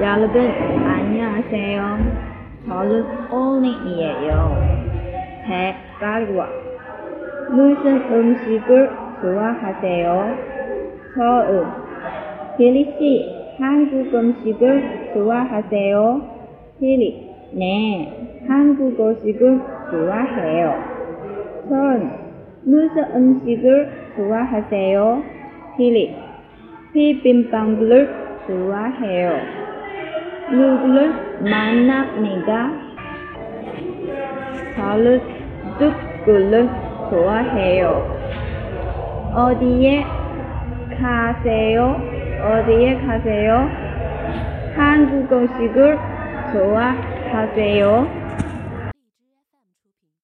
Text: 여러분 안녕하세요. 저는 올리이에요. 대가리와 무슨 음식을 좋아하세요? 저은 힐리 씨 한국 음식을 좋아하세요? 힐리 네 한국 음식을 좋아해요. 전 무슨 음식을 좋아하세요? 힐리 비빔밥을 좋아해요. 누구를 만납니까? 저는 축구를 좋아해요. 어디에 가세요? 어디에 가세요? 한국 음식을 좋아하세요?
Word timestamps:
여러분 0.00 0.40
안녕하세요. 0.40 1.98
저는 2.66 3.30
올리이에요. 3.30 4.56
대가리와 5.44 6.48
무슨 7.50 8.00
음식을 8.10 8.90
좋아하세요? 9.20 10.36
저은 11.14 11.64
힐리 12.56 12.84
씨 12.98 13.56
한국 13.58 14.14
음식을 14.14 15.10
좋아하세요? 15.14 16.22
힐리 16.80 17.30
네 17.52 18.40
한국 18.48 18.98
음식을 18.98 19.60
좋아해요. 19.90 20.74
전 21.68 22.10
무슨 22.64 23.04
음식을 23.14 23.90
좋아하세요? 24.16 25.22
힐리 25.76 26.16
비빔밥을 26.92 28.22
좋아해요. 28.46 29.61
누구를 30.48 31.14
만납니까? 31.40 32.70
저는 34.76 35.20
축구를 35.78 36.68
좋아해요. 37.10 38.20
어디에 39.34 40.04
가세요? 41.00 42.00
어디에 42.42 43.00
가세요? 43.06 43.68
한국 44.74 45.32
음식을 45.32 45.98
좋아하세요? 46.52 48.06